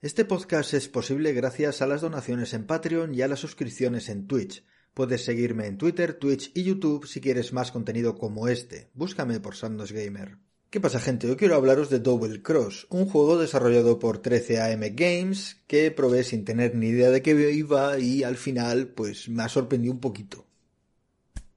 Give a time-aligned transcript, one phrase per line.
[0.00, 4.28] Este podcast es posible gracias a las donaciones en Patreon y a las suscripciones en
[4.28, 4.64] Twitch.
[4.94, 8.90] Puedes seguirme en Twitter, Twitch y YouTube si quieres más contenido como este.
[8.94, 10.38] Búscame por Sandos Gamer.
[10.70, 11.28] ¿Qué pasa gente?
[11.28, 16.44] Hoy quiero hablaros de Double Cross, un juego desarrollado por 13AM Games que probé sin
[16.44, 20.46] tener ni idea de qué iba y al final pues me ha sorprendido un poquito.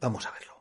[0.00, 0.52] Vamos a verlo.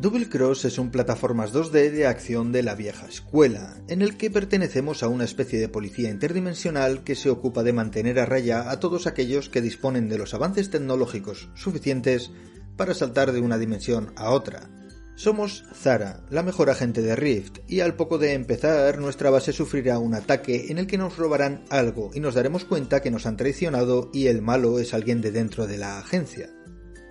[0.00, 4.30] Double Cross es un plataformas 2D de acción de la vieja escuela, en el que
[4.30, 8.80] pertenecemos a una especie de policía interdimensional que se ocupa de mantener a raya a
[8.80, 12.30] todos aquellos que disponen de los avances tecnológicos suficientes
[12.78, 14.70] para saltar de una dimensión a otra.
[15.16, 19.98] Somos Zara, la mejor agente de Rift, y al poco de empezar nuestra base sufrirá
[19.98, 23.36] un ataque en el que nos robarán algo y nos daremos cuenta que nos han
[23.36, 26.48] traicionado y el malo es alguien de dentro de la agencia.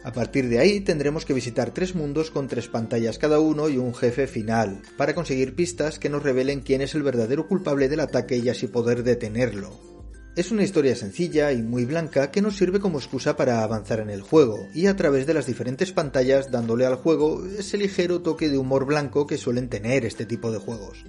[0.04, 3.78] A partir de ahí tendremos que visitar tres mundos con tres pantallas cada uno y
[3.78, 8.00] un jefe final, para conseguir pistas que nos revelen quién es el verdadero culpable del
[8.00, 9.90] ataque y así poder detenerlo.
[10.38, 14.10] Es una historia sencilla y muy blanca que nos sirve como excusa para avanzar en
[14.10, 18.48] el juego, y a través de las diferentes pantallas dándole al juego ese ligero toque
[18.48, 21.04] de humor blanco que suelen tener este tipo de juegos.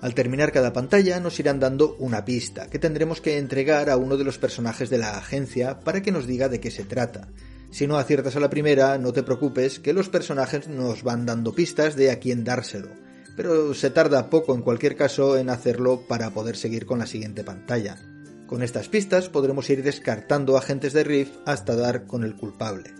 [0.00, 4.16] Al terminar cada pantalla nos irán dando una pista que tendremos que entregar a uno
[4.16, 7.28] de los personajes de la agencia para que nos diga de qué se trata,
[7.70, 11.54] si no aciertas a la primera, no te preocupes, que los personajes nos van dando
[11.54, 12.88] pistas de a quién dárselo,
[13.36, 17.44] pero se tarda poco en cualquier caso en hacerlo para poder seguir con la siguiente
[17.44, 17.98] pantalla.
[18.46, 22.92] Con estas pistas podremos ir descartando agentes de Rift hasta dar con el culpable.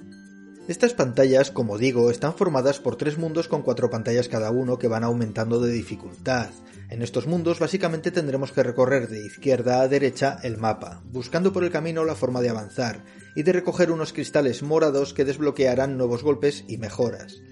[0.71, 4.87] Estas pantallas, como digo, están formadas por tres mundos con cuatro pantallas cada uno que
[4.87, 6.51] van aumentando de dificultad.
[6.91, 11.65] En estos mundos básicamente tendremos que recorrer de izquierda a derecha el mapa, buscando por
[11.65, 13.03] el camino la forma de avanzar,
[13.35, 17.43] y de recoger unos cristales morados que desbloquearán nuevos golpes y mejoras.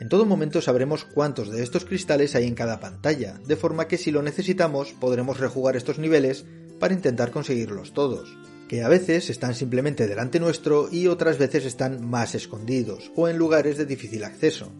[0.00, 3.98] En todo momento sabremos cuántos de estos cristales hay en cada pantalla, de forma que
[3.98, 6.46] si lo necesitamos podremos rejugar estos niveles
[6.80, 8.34] para intentar conseguirlos todos,
[8.72, 13.36] que a veces están simplemente delante nuestro y otras veces están más escondidos o en
[13.36, 14.72] lugares de difícil acceso.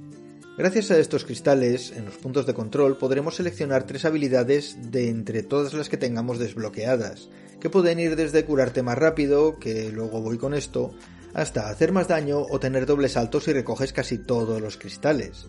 [0.57, 5.43] Gracias a estos cristales, en los puntos de control podremos seleccionar tres habilidades de entre
[5.43, 7.29] todas las que tengamos desbloqueadas,
[7.61, 10.95] que pueden ir desde curarte más rápido, que luego voy con esto,
[11.35, 15.49] hasta hacer más daño o tener dobles saltos si recoges casi todos los cristales.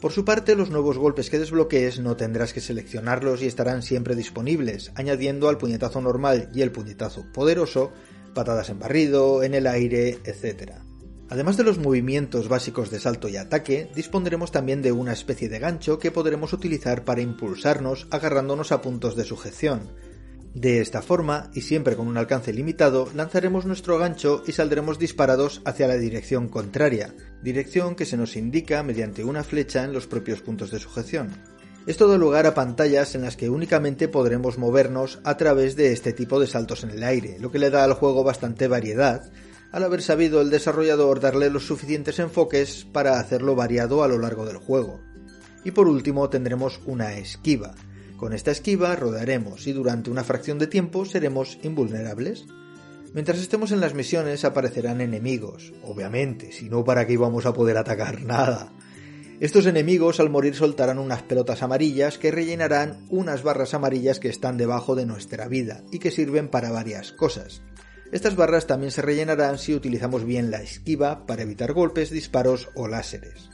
[0.00, 4.14] Por su parte, los nuevos golpes que desbloquees no tendrás que seleccionarlos y estarán siempre
[4.14, 7.90] disponibles, añadiendo al puñetazo normal y el puñetazo poderoso,
[8.34, 10.72] patadas en barrido, en el aire, etc.
[11.30, 15.58] Además de los movimientos básicos de salto y ataque, dispondremos también de una especie de
[15.58, 19.90] gancho que podremos utilizar para impulsarnos agarrándonos a puntos de sujeción.
[20.54, 25.60] De esta forma, y siempre con un alcance limitado, lanzaremos nuestro gancho y saldremos disparados
[25.64, 30.42] hacia la dirección contraria, dirección que se nos indica mediante una flecha en los propios
[30.42, 31.30] puntos de sujeción.
[31.88, 36.12] Esto da lugar a pantallas en las que únicamente podremos movernos a través de este
[36.12, 39.28] tipo de saltos en el aire, lo que le da al juego bastante variedad,
[39.72, 44.46] al haber sabido el desarrollador darle los suficientes enfoques para hacerlo variado a lo largo
[44.46, 45.00] del juego.
[45.64, 47.74] Y por último tendremos una esquiva.
[48.16, 52.46] Con esta esquiva rodaremos y durante una fracción de tiempo seremos invulnerables.
[53.12, 57.76] Mientras estemos en las misiones aparecerán enemigos, obviamente, si no para qué íbamos a poder
[57.76, 58.72] atacar nada.
[59.40, 64.56] Estos enemigos al morir soltarán unas pelotas amarillas que rellenarán unas barras amarillas que están
[64.56, 67.62] debajo de nuestra vida y que sirven para varias cosas.
[68.12, 72.86] Estas barras también se rellenarán si utilizamos bien la esquiva para evitar golpes, disparos o
[72.86, 73.50] láseres.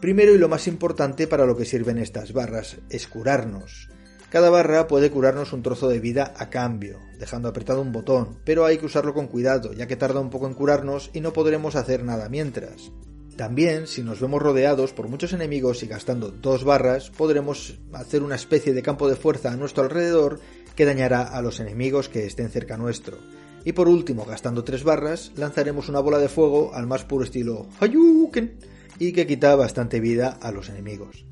[0.00, 3.88] Primero y lo más importante para lo que sirven estas barras es curarnos.
[4.30, 8.64] Cada barra puede curarnos un trozo de vida a cambio, dejando apretado un botón, pero
[8.64, 11.74] hay que usarlo con cuidado, ya que tarda un poco en curarnos y no podremos
[11.74, 12.92] hacer nada mientras.
[13.36, 18.36] También, si nos vemos rodeados por muchos enemigos y gastando dos barras, podremos hacer una
[18.36, 20.38] especie de campo de fuerza a nuestro alrededor
[20.76, 23.18] que dañará a los enemigos que estén cerca nuestro.
[23.64, 27.66] Y por último, gastando tres barras, lanzaremos una bola de fuego al más puro estilo
[27.80, 31.24] Hayuken y que quita bastante vida a los enemigos.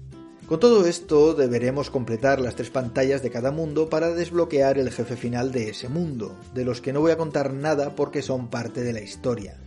[0.47, 5.17] Con todo esto deberemos completar las tres pantallas de cada mundo para desbloquear el jefe
[5.17, 8.83] final de ese mundo, de los que no voy a contar nada porque son parte
[8.83, 9.59] de la historia,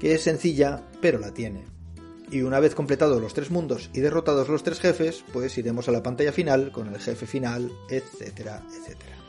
[0.00, 1.64] que es sencilla pero la tiene.
[2.30, 5.92] Y una vez completados los tres mundos y derrotados los tres jefes, pues iremos a
[5.92, 9.21] la pantalla final con el jefe final, etcétera, etcétera.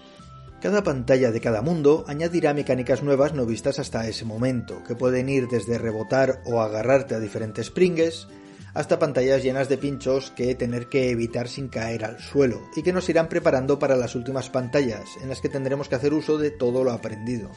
[0.64, 5.28] Cada pantalla de cada mundo añadirá mecánicas nuevas no vistas hasta ese momento, que pueden
[5.28, 8.30] ir desde rebotar o agarrarte a diferentes pringues,
[8.74, 12.94] hasta pantallas llenas de pinchos que tener que evitar sin caer al suelo, y que
[12.94, 16.52] nos irán preparando para las últimas pantallas, en las que tendremos que hacer uso de
[16.52, 17.52] todo lo aprendido.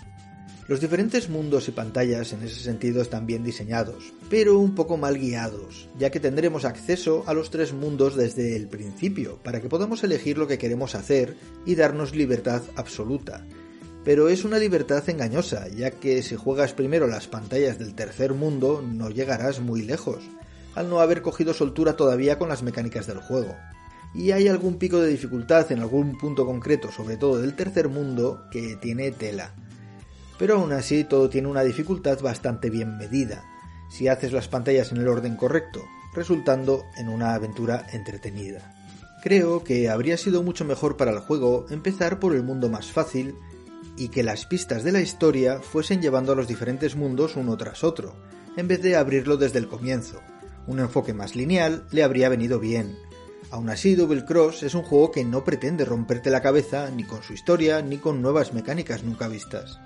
[0.68, 5.16] Los diferentes mundos y pantallas en ese sentido están bien diseñados, pero un poco mal
[5.16, 10.02] guiados, ya que tendremos acceso a los tres mundos desde el principio, para que podamos
[10.02, 11.36] elegir lo que queremos hacer
[11.66, 13.46] y darnos libertad absoluta.
[14.04, 18.82] Pero es una libertad engañosa, ya que si juegas primero las pantallas del tercer mundo
[18.82, 20.24] no llegarás muy lejos,
[20.74, 23.54] al no haber cogido soltura todavía con las mecánicas del juego.
[24.16, 28.46] Y hay algún pico de dificultad en algún punto concreto, sobre todo del tercer mundo,
[28.50, 29.54] que tiene tela
[30.38, 33.44] pero aún así todo tiene una dificultad bastante bien medida,
[33.88, 35.84] si haces las pantallas en el orden correcto,
[36.14, 38.74] resultando en una aventura entretenida.
[39.22, 43.34] Creo que habría sido mucho mejor para el juego empezar por el mundo más fácil
[43.96, 47.82] y que las pistas de la historia fuesen llevando a los diferentes mundos uno tras
[47.82, 48.14] otro,
[48.56, 50.20] en vez de abrirlo desde el comienzo.
[50.66, 52.96] Un enfoque más lineal le habría venido bien.
[53.50, 57.22] Aún así, Double Cross es un juego que no pretende romperte la cabeza ni con
[57.22, 59.78] su historia ni con nuevas mecánicas nunca vistas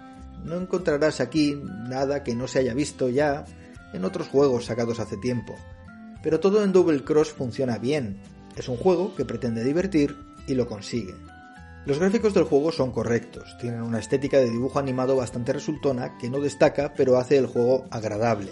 [0.44, 3.44] no encontrarás aquí nada que no se haya visto ya
[3.92, 5.56] en otros juegos sacados hace tiempo.
[6.22, 8.20] Pero todo en Double Cross funciona bien.
[8.56, 10.16] Es un juego que pretende divertir
[10.46, 11.14] y lo consigue.
[11.86, 16.28] Los gráficos del juego son correctos, tienen una estética de dibujo animado bastante resultona que
[16.28, 18.50] no destaca pero hace el juego agradable.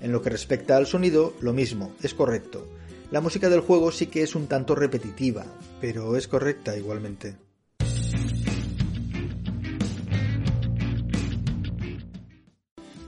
[0.00, 2.66] En lo que respecta al sonido, lo mismo, es correcto.
[3.10, 5.44] La música del juego sí que es un tanto repetitiva,
[5.80, 7.43] pero es correcta igualmente.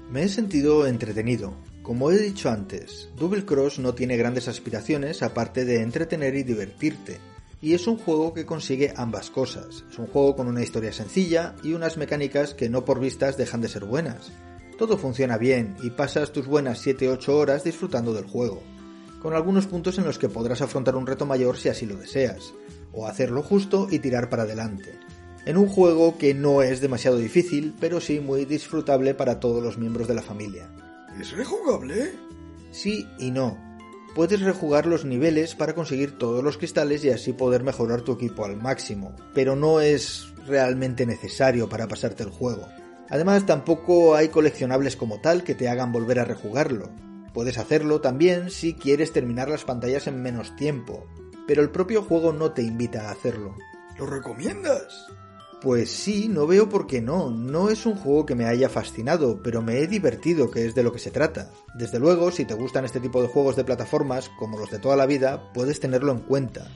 [0.08, 1.54] Me he sentido entretenido.
[1.82, 7.18] Como he dicho antes, Double Cross no tiene grandes aspiraciones aparte de entretener y divertirte,
[7.60, 9.84] y es un juego que consigue ambas cosas.
[9.90, 13.60] Es un juego con una historia sencilla y unas mecánicas que no por vistas dejan
[13.60, 14.30] de ser buenas.
[14.78, 18.62] Todo funciona bien y pasas tus buenas 7-8 horas disfrutando del juego,
[19.20, 22.54] con algunos puntos en los que podrás afrontar un reto mayor si así lo deseas,
[22.92, 24.92] o hacerlo justo y tirar para adelante
[25.46, 29.78] en un juego que no es demasiado difícil, pero sí muy disfrutable para todos los
[29.78, 30.69] miembros de la familia.
[31.19, 32.12] ¿Es rejugable?
[32.72, 33.56] Sí y no.
[34.14, 38.44] Puedes rejugar los niveles para conseguir todos los cristales y así poder mejorar tu equipo
[38.44, 42.66] al máximo, pero no es realmente necesario para pasarte el juego.
[43.08, 46.90] Además, tampoco hay coleccionables como tal que te hagan volver a rejugarlo.
[47.32, 51.06] Puedes hacerlo también si quieres terminar las pantallas en menos tiempo,
[51.46, 53.54] pero el propio juego no te invita a hacerlo.
[53.99, 55.06] ¿Lo recomiendas?
[55.66, 57.28] Pues sí, no veo por qué no.
[57.28, 60.84] No es un juego que me haya fascinado, pero me he divertido, que es de
[60.84, 61.50] lo que se trata.
[61.74, 64.94] Desde luego, si te gustan este tipo de juegos de plataformas, como los de toda
[64.94, 66.70] la vida, puedes tenerlo en cuenta.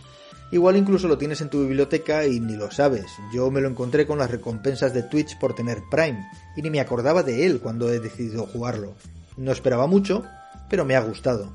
[0.50, 3.06] Igual incluso lo tienes en tu biblioteca y ni lo sabes.
[3.32, 6.80] Yo me lo encontré con las recompensas de Twitch por tener Prime, y ni me
[6.80, 8.96] acordaba de él cuando he decidido jugarlo.
[9.36, 10.24] No esperaba mucho,
[10.68, 11.54] pero me ha gustado.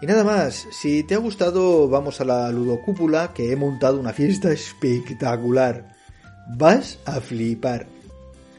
[0.00, 4.12] Y nada más, si te ha gustado, vamos a la ludocúpula, que he montado una
[4.12, 5.91] fiesta espectacular.
[6.48, 7.86] Vas a flipar.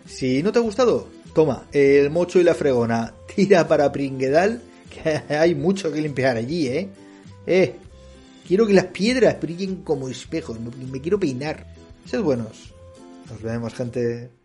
[0.06, 5.34] Si no te ha gustado, toma, el mocho y la fregona, tira para Pringuedal, que
[5.34, 6.90] hay mucho que limpiar allí, ¿eh?
[7.46, 7.76] Eh,
[8.48, 11.66] quiero que las piedras brillen como espejos, me, me quiero peinar.
[12.06, 12.74] Sed buenos.
[13.30, 14.43] Nos vemos, gente.